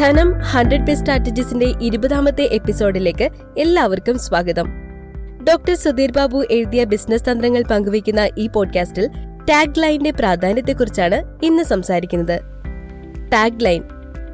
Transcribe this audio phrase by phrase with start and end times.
[0.00, 3.28] ധനം ഹൺഡ്രഡ് പേ സ്ട്രാറ്റജീസിന്റെ ഇരുപതാമത്തെ എപ്പിസോഡിലേക്ക്
[3.58, 4.68] എല്ലാവർക്കും സ്വാഗതം.
[5.48, 9.08] ഡോക്ടർ സുധീർ ബാബു എഴുതിയ ബിസിനസ് തന്ത്രങ്ങൾ പങ്കുവയ്ക്കുന്ന ഈ പോഡ്കാസ്റ്റിൽ
[9.50, 12.40] ടാഗ് ലൈനിന്റെ പ്രാധാന്യത്തെക്കുറിച്ചാണ് ഇന്ന് സംസാരിക്കുന്നത്.
[13.32, 13.82] ടാഗ് ലൈൻ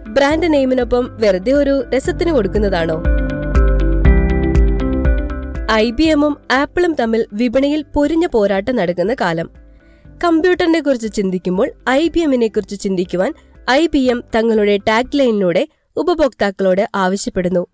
[0.08, 3.02] ബ്രാൻഡ് നെയിമിനൊപ്പം വെറുതെ ഒരു രസത്തിന് കൊടുക്കുന്നതാണോ?
[5.72, 9.50] ഐ ബി എമ്മും ആപ്പിളും തമ്മിൽ വിപണിയിൽ പൊരിഞ്ഞ പോരാട്ടം നടക്കുന്ന കാലം.
[10.24, 13.34] കമ്പ്യൂട്ടറിനെ കുറിച്ച് ചിന്തിക്കുമ്പോൾ ഐ ബി എമ്മിനെ കുറിച്ച് ചിന്തിക്കുവാൻ
[13.70, 17.66] ഐ ബി എം തങ്ങളുടെ ടാഗ് ലൈനിലൂടെ ഉപഭോക്താക്കളോട് ആവശ്യപ്പെടുന്നു.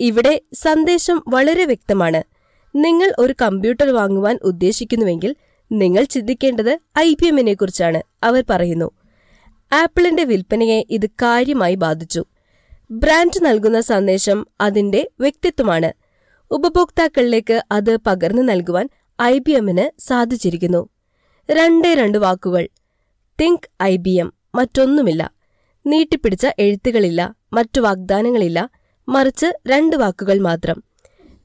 [0.00, 2.22] ഇവിടെ സന്ദേശം വളരെ വ്യക്തമാണ്.
[2.74, 5.36] നിങ്ങൾ ഒരു കമ്പ്യൂട്ടർ വാങ്ങുവാൻ ഉദ്ദേശിക്കുന്നുവെങ്കിൽ
[5.72, 8.90] നിങ്ങൾ ചിന്തിക്കേണ്ടത് ഐ ബി എമ്മിനെ കുറിച്ചാണ് അവർ പറയുന്നു.
[9.72, 12.24] ആപ്പിളിന്റെ വിൽപ്പനയെ ഇത് കാര്യമായി ബാധിച്ചു.
[12.90, 15.92] ബ്രാൻഡ് നൽകുന്ന സന്ദേശം അതിന്റെ വ്യക്തിത്വമാണ്.
[16.50, 18.88] ഉപഭോക്താക്കളിലേക്ക് അത് പകർന്നു നൽകുവാൻ
[19.22, 20.88] ഐ ബി എമ്മിന് സാധിച്ചിരിക്കുന്നു.
[21.50, 22.68] രണ്ടേ രണ്ട് വാക്കുകൾ.
[23.40, 25.32] തിങ്ക് ഐ ബി എം മറ്റൊന്നുമില്ല.
[25.86, 28.70] നീട്ടിപ്പിടിച്ച എഴുത്തുകളില്ല മറ്റു വാഗ്ദാനങ്ങളില്ല
[29.08, 30.84] മറിച്ച് രണ്ട് വാക്കുകൾ മാത്രം.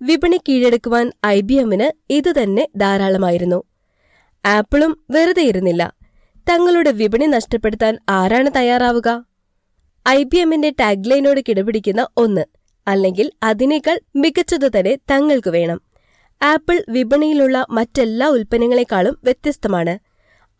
[0.01, 3.63] വിപണി കീഴടക്കുവാൻ ഐ ബി എമ്മിന് ഇതുതന്നെ ധാരാളമായിരുന്നു.
[4.45, 5.93] ആപ്പിളും വെറുതെ ഇരുന്നില്ല.
[6.49, 9.25] തങ്ങളുടെ വിപണി നഷ്ടപ്പെടുത്താൻ ആരാണ് തയ്യാറാവുക?
[10.07, 12.45] ഐ ബി എമ്മിന്റെ ടാഗ്ലൈനോട് കിടപിടിക്കുന്ന ഒന്ന്
[12.87, 15.81] അല്ലെങ്കിൽ അതിനേക്കാൾ മികച്ചത് തന്നെ തങ്ങൾക്ക് വേണം.
[16.41, 19.99] ആപ്പിൾ വിപണിയിലുള്ള മറ്റെല്ലാ ഉൽപ്പന്നങ്ങളെക്കാളും വ്യത്യസ്തമാണ്.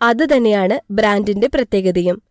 [0.01, 2.21] അതുതന്നെയാണ് ബ്രാൻഡിന്റെ പ്രത്യേകതയും.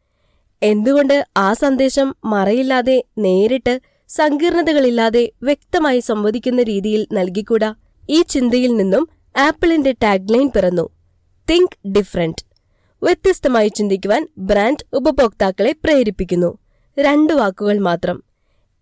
[0.62, 7.74] എന്തുകൊണ്ട് ആ സന്ദേശം മറയില്ലാതെ നേരിട്ട് സങ്കീർണതകളില്ലാതെ വ്യക്തമായി സംവദിക്കുന്ന രീതിയിൽ നൽകിക്കൂടാ?
[8.10, 10.88] ഈ ചിന്തയിൽ നിന്നും ആപ്പിളിന്റെ ടാഗ്ലൈൻ പിറന്നു.
[11.50, 12.44] തിങ്ക് ഡിഫറന്റ്
[13.02, 16.58] വ്യത്യസ്തമായി ചിന്തിക്കുവാൻ ബ്രാൻഡ് ഉപഭോക്താക്കളെ പ്രേരിപ്പിക്കുന്നു.
[17.00, 18.24] രണ്ടു വാക്കുകൾ മാത്രം.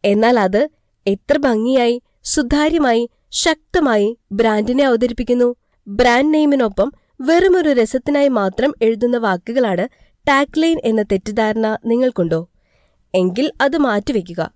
[0.05, 0.69] എന്നാൽ അത്
[1.07, 5.55] എത്ര ഭംഗിയായി സുതാര്യമായി ശക്തമായി ബ്രാൻഡിനെ അവതരിപ്പിക്കുന്നു.
[5.89, 12.49] ബ്രാൻഡ് നെയിമിനൊപ്പം വെറുമൊരു രസത്തിനായി മാത്രം എഴുതുന്ന വാക്കുകളാണ് ടാഗ്ലൈൻ എന്ന തെറ്റിദ്ധാരണ നിങ്ങൾക്കുണ്ടോ?
[13.15, 14.55] എങ്കിൽ അത് മാറ്റിവെക്കുക.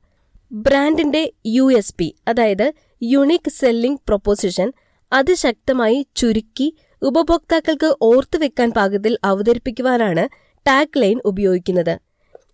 [0.53, 2.73] ബ്രാൻഡിന്റെ യു എസ് പി അതായത്
[3.03, 4.73] യുണീക് സെല്ലിംഗ് പ്രൊപ്പോസിഷൻ
[5.13, 10.29] അതിശക്തമായി ചുരുക്കി ഉപഭോക്താക്കൾക്ക് ഓർത്തുവെക്കാൻ പാകത്തിൽ അവതരിപ്പിക്കുവാനാണ്
[10.67, 11.99] ടാഗ് ലൈൻ ഉപയോഗിക്കുന്നത്.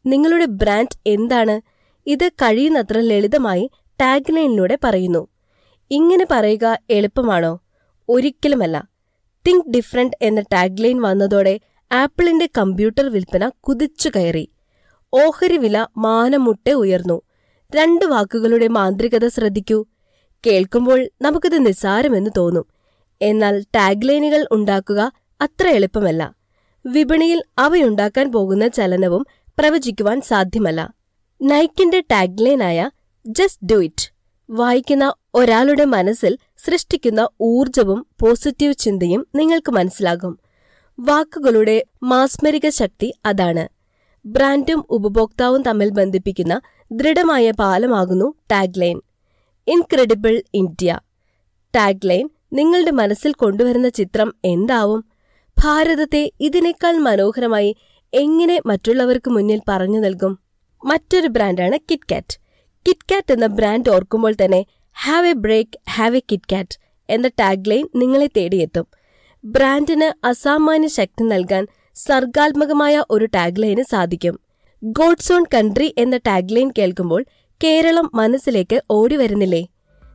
[0.06, 1.60] നിങ്ങളുടെ ബ്രാൻഡ് എന്താണ്?
[2.06, 5.28] ഇത് കഴിയുന്നത്ര ലളിതമായി ടാഗ് ലൈനിലൂടെ പറയുന്നു.
[5.90, 7.60] ഇങ്ങനെ പറയുക എളുപ്പമാണോ?
[8.08, 8.88] ഒരിക്കലുമല്ല.
[9.48, 11.60] തിങ്ക് ഡിഫറെന്റ് എന്ന ടാഗ് ലൈൻ വന്നതോടെ
[11.92, 14.48] ആപ്പിളിന്റെ കമ്പ്യൂട്ടർ വിൽപ്പന കുതിച്ചു കയറി.
[15.14, 17.22] ഓഹരി വില മാനമുട്ടെ ഉയർന്നു.
[17.76, 19.84] രണ്ട് വാക്കുകളുടെ മാന്ത്രികത ശ്രദ്ധിക്കൂ.
[20.46, 22.66] കേൾക്കുമ്പോൾ നമുക്കിത് നിസ്സാരമെന്ന് തോന്നും.
[23.22, 26.34] എന്നാൽ ടാഗ്ലൈനുകൾ ഉണ്ടാക്കുക അത്ര എളുപ്പമല്ല.
[26.86, 29.26] വിപണിയിൽ അവയുണ്ടാക്കാൻ പോകുന്ന ചലനവും
[29.58, 30.94] പ്രവചിക്കുവാൻ സാധ്യമല്ല.
[31.42, 32.90] നൈക്കിന്റെ ടാഗ്ലൈനായ
[33.26, 34.12] ജസ്റ്റ് ഡു ഇറ്റ്
[34.50, 40.38] വായിക്കുന്ന ഒരാളുടെ മനസ്സിൽ സൃഷ്ടിക്കുന്ന ഊർജവും പോസിറ്റീവ് ചിന്തയും നിങ്ങൾക്ക് മനസ്സിലാകും.
[41.00, 43.68] വാക്കുകളുടെ മാസ്മരിക ശക്തി അതാണ്.
[44.26, 46.60] ബ്രാൻഡും ഉപഭോക്താവും തമ്മിൽ ബന്ധിപ്പിക്കുന്ന
[46.92, 49.00] ദൃഢമായ പാലമാകുന്നു ടാഗ്ലൈൻ.
[49.66, 51.00] Incredible India.
[51.76, 55.04] ടാഗ്ലൈൻ നിങ്ങളുടെ മനസ്സിൽ കൊണ്ടുവരുന്ന ചിത്രം എന്താവും?
[55.64, 57.76] ഭാരതത്തെ ഇതിനേക്കാൾ മനോഹരമായി
[58.14, 60.38] എങ്ങനെ മറ്റുള്ളവർക്ക് മുന്നിൽ പറഞ്ഞു നൽകും?
[60.84, 62.38] മറ്റൊരു ബ്രാൻഡാണ് കിറ്റ്കാറ്റ്
[62.88, 66.78] കിറ്റ്കാറ്റ് എന്ന ബ്രാൻഡ് ഓർക്കുമ്പോൾ തന്നെ have a break have a KitKat
[67.10, 68.86] എന്ന ടാഗ്ലൈൻ നിങ്ങളെ തേടിയെത്തും.
[69.44, 74.40] ബ്രാൻഡിന് അസാമാന്യ ശക്തി നൽകാൻ സർഗാത്മകമായ ഒരു ടാഗ്ലൈന് സാധിക്കും.
[74.84, 77.24] ഗോഡ്സ് ഓൺ കൺട്രി എന്ന ടാഗ്ലൈൻ കേൾക്കുമ്പോൾ
[77.64, 79.66] കേരളം മനസ്സിലേക്ക് ഓടി വരുന്നില്ലേ?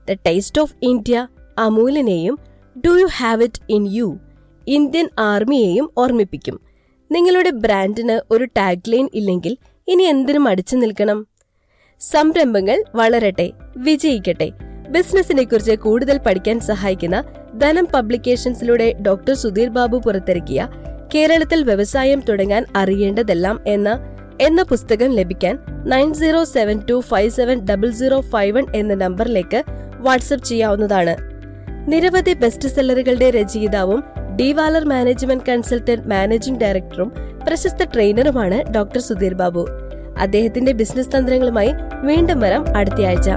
[0.10, 1.28] The taste of India
[1.58, 2.38] അമൂലിനെയും
[2.86, 4.20] do you have it in you
[4.68, 6.60] Indian ആർമിയെയും ഓർമ്മിപ്പിക്കും.
[7.12, 9.58] നിങ്ങളുടെ ബ്രാൻഡിന് ഒരു ടാഗ്ലൈൻ ഇല്ലെങ്കിൽ
[9.88, 11.28] ഇനി എന്തിനും അടിച്ചു നിൽക്കണം?
[12.00, 14.67] സംരംഭങ്ങൾ വളരട്ടെ വിജയിക്കട്ടെ.
[14.90, 17.24] ബിസിനസിനെ കുറിച്ച് കൂടുതൽ പഠിക്കാൻ സഹായിക്കുന്ന
[17.58, 20.68] ധനം പബ്ലിക്കേഷൻസിലൂടെ ഡോക്ടർ സുധീർ ബാബു പുറത്തിറക്കിയ
[21.16, 23.90] കേരളത്തിൽ വ്യവസായം തുടങ്ങാൻ അറിയേണ്ടതെല്ലാം എന്ന
[24.42, 29.64] എന്ന പുസ്തകം ലഭിക്കാൻ nine zero seven two five seven double zero five one എന്ന നമ്പറിലേക്ക്
[29.98, 31.16] വാട്സപ്പ് ചെയ്യാവുന്നതാണ്.
[31.88, 34.04] നിരവധി ബെസ്റ്റ് സെല്ലറുകളുടെ രചയിതാവും
[34.36, 37.12] ഡിവാലർ മാനേജ്മെന്റ് കൺസൾട്ടന്റ് മാനേജിംഗ് ഡയറക്ടറും
[37.48, 39.68] പ്രശസ്ത ട്രെയിനറുമാണ് ഡോക്ടർ സുധീർ ബാബു.
[40.20, 41.72] അദ്ദേഹത്തിന്റെ ബിസിനസ് തന്ത്രങ്ങളുമായി
[42.04, 43.30] വീണ്ടും വരാം അടുത്തയാഴ്ച.